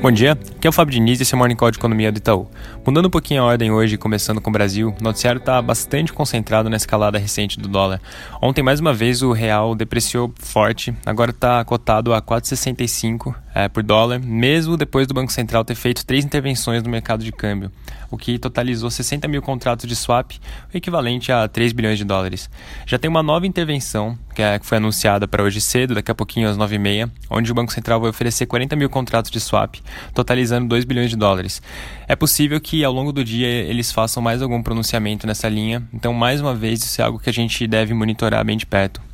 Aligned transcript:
Bom 0.00 0.12
dia, 0.12 0.32
aqui 0.32 0.66
é 0.66 0.70
o 0.70 0.72
Fábio 0.72 0.92
Diniz 0.92 1.18
e 1.18 1.22
esse 1.22 1.34
é 1.34 1.36
o 1.36 1.38
Morning 1.38 1.56
Call 1.56 1.70
de 1.70 1.78
Economia 1.78 2.12
do 2.12 2.18
Itaú. 2.18 2.46
Mudando 2.86 3.06
um 3.06 3.10
pouquinho 3.10 3.42
a 3.42 3.46
ordem 3.46 3.72
hoje, 3.72 3.96
começando 3.96 4.42
com 4.42 4.50
o 4.50 4.52
Brasil, 4.52 4.94
o 5.00 5.02
noticiário 5.02 5.38
está 5.38 5.60
bastante 5.60 6.12
concentrado 6.12 6.68
na 6.68 6.76
escalada 6.76 7.18
recente 7.18 7.58
do 7.58 7.66
dólar. 7.66 8.00
Ontem, 8.40 8.62
mais 8.62 8.78
uma 8.78 8.92
vez, 8.92 9.22
o 9.22 9.32
real 9.32 9.74
depreciou 9.74 10.32
forte, 10.38 10.94
agora 11.04 11.30
está 11.30 11.64
cotado 11.64 12.12
a 12.12 12.20
4,65 12.20 13.34
é, 13.54 13.68
por 13.68 13.82
dólar, 13.82 14.20
mesmo 14.20 14.76
depois 14.76 15.06
do 15.06 15.14
Banco 15.14 15.32
Central 15.32 15.64
ter 15.64 15.74
feito 15.74 16.04
três 16.04 16.24
intervenções 16.24 16.82
no 16.82 16.90
mercado 16.90 17.24
de 17.24 17.32
câmbio, 17.32 17.72
o 18.16 18.18
que 18.18 18.38
totalizou 18.38 18.90
60 18.90 19.28
mil 19.28 19.40
contratos 19.40 19.86
de 19.86 19.94
swap, 19.94 20.32
o 20.72 20.76
equivalente 20.76 21.30
a 21.30 21.46
3 21.46 21.72
bilhões 21.72 21.98
de 21.98 22.04
dólares. 22.04 22.50
Já 22.86 22.98
tem 22.98 23.08
uma 23.08 23.22
nova 23.22 23.46
intervenção, 23.46 24.18
que, 24.34 24.42
é, 24.42 24.58
que 24.58 24.66
foi 24.66 24.78
anunciada 24.78 25.28
para 25.28 25.42
hoje 25.42 25.60
cedo, 25.60 25.94
daqui 25.94 26.10
a 26.10 26.14
pouquinho 26.14 26.48
às 26.48 26.56
9h30, 26.56 27.10
onde 27.30 27.52
o 27.52 27.54
Banco 27.54 27.72
Central 27.72 28.00
vai 28.00 28.10
oferecer 28.10 28.46
40 28.46 28.74
mil 28.74 28.90
contratos 28.90 29.30
de 29.30 29.38
swap, 29.38 29.76
totalizando 30.12 30.66
2 30.68 30.84
bilhões 30.84 31.10
de 31.10 31.16
dólares. 31.16 31.62
É 32.08 32.16
possível 32.16 32.60
que 32.60 32.82
ao 32.82 32.92
longo 32.92 33.12
do 33.12 33.22
dia 33.22 33.46
eles 33.46 33.92
façam 33.92 34.22
mais 34.22 34.42
algum 34.42 34.62
pronunciamento 34.62 35.26
nessa 35.26 35.48
linha, 35.48 35.86
então 35.92 36.12
mais 36.12 36.40
uma 36.40 36.54
vez 36.54 36.82
isso 36.82 37.00
é 37.00 37.04
algo 37.04 37.18
que 37.18 37.30
a 37.30 37.32
gente 37.32 37.66
deve 37.66 37.94
monitorar 37.94 38.44
bem 38.44 38.56
de 38.56 38.66
perto. 38.66 39.05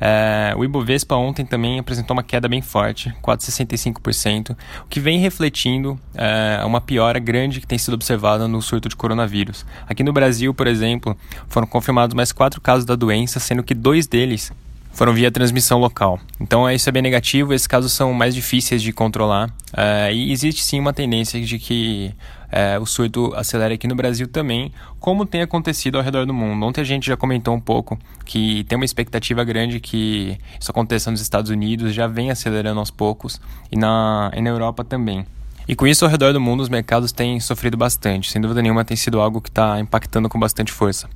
É, 0.00 0.54
o 0.56 0.64
Ibovespa 0.64 1.16
ontem 1.16 1.44
também 1.44 1.78
apresentou 1.78 2.14
uma 2.16 2.22
queda 2.22 2.48
bem 2.48 2.62
forte, 2.62 3.14
4,65%, 3.22 4.56
o 4.84 4.88
que 4.88 5.00
vem 5.00 5.18
refletindo 5.18 5.98
é, 6.14 6.64
uma 6.64 6.80
piora 6.80 7.18
grande 7.18 7.60
que 7.60 7.66
tem 7.66 7.78
sido 7.78 7.94
observada 7.94 8.46
no 8.46 8.62
surto 8.62 8.88
de 8.88 8.96
coronavírus. 8.96 9.66
Aqui 9.88 10.02
no 10.02 10.12
Brasil, 10.12 10.54
por 10.54 10.66
exemplo, 10.66 11.16
foram 11.48 11.66
confirmados 11.66 12.14
mais 12.14 12.32
quatro 12.32 12.60
casos 12.60 12.84
da 12.84 12.94
doença, 12.94 13.40
sendo 13.40 13.62
que 13.62 13.74
dois 13.74 14.06
deles 14.06 14.52
foram 14.92 15.12
via 15.12 15.30
transmissão 15.30 15.78
local. 15.78 16.18
Então 16.40 16.70
isso 16.70 16.88
é 16.88 16.92
bem 16.92 17.02
negativo, 17.02 17.54
esses 17.54 17.66
casos 17.66 17.92
são 17.92 18.12
mais 18.12 18.34
difíceis 18.34 18.82
de 18.82 18.92
controlar 18.92 19.48
uh, 19.48 20.12
e 20.12 20.32
existe 20.32 20.62
sim 20.62 20.80
uma 20.80 20.92
tendência 20.92 21.40
de 21.40 21.58
que 21.58 22.14
uh, 22.48 22.82
o 22.82 22.86
surto 22.86 23.32
acelere 23.34 23.74
aqui 23.74 23.86
no 23.86 23.94
Brasil 23.94 24.26
também, 24.26 24.72
como 24.98 25.24
tem 25.24 25.42
acontecido 25.42 25.98
ao 25.98 26.02
redor 26.02 26.26
do 26.26 26.34
mundo. 26.34 26.64
Ontem 26.66 26.80
a 26.80 26.84
gente 26.84 27.06
já 27.06 27.16
comentou 27.16 27.54
um 27.54 27.60
pouco 27.60 27.98
que 28.24 28.64
tem 28.64 28.76
uma 28.76 28.84
expectativa 28.84 29.44
grande 29.44 29.80
que 29.80 30.38
isso 30.60 30.70
aconteça 30.70 31.10
nos 31.10 31.20
Estados 31.20 31.50
Unidos, 31.50 31.94
já 31.94 32.06
vem 32.06 32.30
acelerando 32.30 32.80
aos 32.80 32.90
poucos 32.90 33.40
e 33.70 33.76
na, 33.76 34.30
e 34.34 34.40
na 34.40 34.50
Europa 34.50 34.84
também. 34.84 35.24
E 35.68 35.76
com 35.76 35.86
isso, 35.86 36.02
ao 36.02 36.10
redor 36.10 36.32
do 36.32 36.40
mundo, 36.40 36.62
os 36.62 36.70
mercados 36.70 37.12
têm 37.12 37.38
sofrido 37.40 37.76
bastante. 37.76 38.30
Sem 38.30 38.40
dúvida 38.40 38.62
nenhuma, 38.62 38.86
tem 38.86 38.96
sido 38.96 39.20
algo 39.20 39.38
que 39.38 39.50
está 39.50 39.78
impactando 39.78 40.26
com 40.26 40.40
bastante 40.40 40.72
força. 40.72 41.10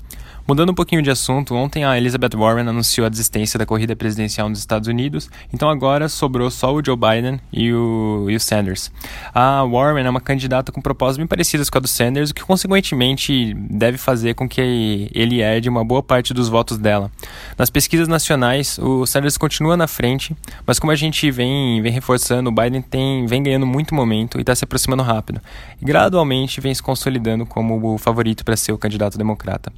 Mudando 0.47 0.71
um 0.71 0.75
pouquinho 0.75 1.01
de 1.01 1.11
assunto, 1.11 1.55
ontem 1.55 1.85
a 1.85 1.97
Elizabeth 1.97 2.37
Warren 2.37 2.69
anunciou 2.69 3.07
a 3.07 3.09
desistência 3.09 3.57
da 3.57 3.65
corrida 3.65 3.95
presidencial 3.95 4.49
nos 4.49 4.59
Estados 4.59 4.89
Unidos, 4.89 5.31
então 5.55 5.71
agora 5.71 6.09
sobrou 6.09 6.51
só 6.51 6.75
o 6.75 6.85
Joe 6.85 6.97
Biden 6.97 7.41
e 7.53 7.73
o, 7.73 8.27
e 8.29 8.35
o 8.35 8.41
Sanders. 8.41 8.91
A 9.33 9.65
Warren 9.65 10.05
é 10.05 10.11
uma 10.11 10.21
candidata 10.21 10.73
com 10.73 10.83
propostas 10.83 11.17
bem 11.17 11.29
parecidas 11.29 11.71
com 11.71 11.79
a 11.79 11.81
do 11.81 11.87
Sanders, 11.87 12.31
o 12.31 12.35
que 12.35 12.43
consequentemente 12.43 13.55
deve 13.55 13.97
fazer 13.99 14.35
com 14.35 14.49
que 14.49 15.09
ele 15.15 15.41
herde 15.41 15.69
uma 15.69 15.85
boa 15.85 16.03
parte 16.03 16.35
dos 16.35 16.49
votos 16.49 16.77
dela. 16.77 17.09
Nas 17.59 17.71
pesquisas 17.71 18.09
nacionais, 18.09 18.79
o 18.79 19.07
Sanders 19.07 19.37
continua 19.37 19.77
na 19.77 19.87
frente, 19.87 20.37
mas 20.67 20.79
como 20.79 20.93
a 20.93 20.97
gente 20.97 21.31
vem, 21.31 21.81
vem 21.83 21.93
reforçando, 21.93 22.51
o 22.51 22.53
Biden 22.53 22.83
tem, 22.83 23.27
vem 23.27 23.43
ganhando 23.43 23.67
muito 23.67 23.95
momento 23.95 24.39
e 24.39 24.41
está 24.41 24.55
se 24.55 24.65
aproximando 24.65 25.03
rápido. 25.03 25.41
E 25.81 25.85
gradualmente 25.85 26.61
vem 26.61 26.75
se 26.75 26.83
consolidando 26.83 27.45
como 27.47 27.95
o 27.95 27.99
favorito 27.99 28.45
para 28.45 28.57
ser 28.57 28.73
o 28.73 28.79
candidato 28.79 29.19
democrata. 29.19 29.73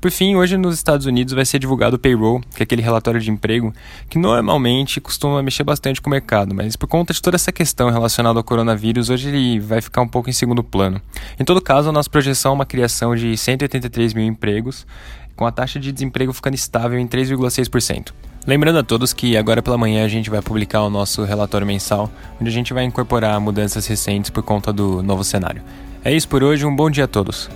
Por 0.00 0.12
fim, 0.12 0.36
hoje 0.36 0.56
nos 0.56 0.76
Estados 0.76 1.06
Unidos 1.06 1.34
vai 1.34 1.44
ser 1.44 1.58
divulgado 1.58 1.96
o 1.96 1.98
payroll, 1.98 2.40
que 2.54 2.62
é 2.62 2.64
aquele 2.64 2.80
relatório 2.80 3.20
de 3.20 3.30
emprego 3.30 3.74
que 4.08 4.16
normalmente 4.16 5.00
costuma 5.00 5.42
mexer 5.42 5.64
bastante 5.64 6.00
com 6.00 6.08
o 6.08 6.12
mercado, 6.12 6.54
mas 6.54 6.76
por 6.76 6.86
conta 6.86 7.12
de 7.12 7.20
toda 7.20 7.34
essa 7.34 7.50
questão 7.50 7.90
relacionada 7.90 8.38
ao 8.38 8.44
coronavírus, 8.44 9.10
hoje 9.10 9.28
ele 9.28 9.58
vai 9.58 9.80
ficar 9.80 10.00
um 10.00 10.06
pouco 10.08 10.30
em 10.30 10.32
segundo 10.32 10.62
plano. 10.62 11.02
Em 11.38 11.44
todo 11.44 11.60
caso, 11.60 11.88
a 11.88 11.92
nossa 11.92 12.08
projeção 12.08 12.52
é 12.52 12.54
uma 12.54 12.66
criação 12.66 13.16
de 13.16 13.36
183 13.36 14.14
mil 14.14 14.24
empregos, 14.24 14.86
com 15.38 15.46
a 15.46 15.52
taxa 15.52 15.78
de 15.78 15.92
desemprego 15.92 16.32
ficando 16.32 16.54
estável 16.54 16.98
em 16.98 17.06
3,6%. 17.06 18.12
Lembrando 18.44 18.80
a 18.80 18.82
todos 18.82 19.12
que 19.12 19.36
agora 19.36 19.62
pela 19.62 19.78
manhã 19.78 20.04
a 20.04 20.08
gente 20.08 20.28
vai 20.28 20.42
publicar 20.42 20.82
o 20.82 20.90
nosso 20.90 21.22
relatório 21.22 21.66
mensal, 21.66 22.10
onde 22.40 22.50
a 22.50 22.52
gente 22.52 22.74
vai 22.74 22.82
incorporar 22.82 23.38
mudanças 23.38 23.86
recentes 23.86 24.30
por 24.30 24.42
conta 24.42 24.72
do 24.72 25.00
novo 25.00 25.22
cenário. 25.22 25.62
É 26.04 26.12
isso 26.12 26.28
por 26.28 26.42
hoje, 26.42 26.66
um 26.66 26.74
bom 26.74 26.90
dia 26.90 27.04
a 27.04 27.08
todos. 27.08 27.48